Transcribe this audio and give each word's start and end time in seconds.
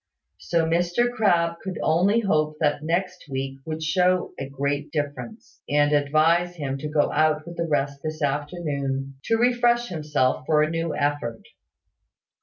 So 0.39 0.65
Mr 0.65 1.11
Crabbe 1.13 1.57
could 1.63 1.77
only 1.83 2.21
hope 2.21 2.57
that 2.59 2.81
next 2.81 3.29
week 3.29 3.59
would 3.67 3.83
show 3.83 4.33
a 4.39 4.49
great 4.49 4.89
difference, 4.91 5.61
and 5.69 5.93
advise 5.93 6.55
him 6.55 6.79
to 6.79 6.89
go 6.89 7.11
out 7.11 7.45
with 7.45 7.55
the 7.55 7.67
rest 7.67 8.01
this 8.01 8.23
afternoon, 8.23 9.17
to 9.25 9.37
refresh 9.37 9.89
himself 9.89 10.47
for 10.47 10.63
a 10.63 10.71
new 10.71 10.95
effort. 10.95 11.43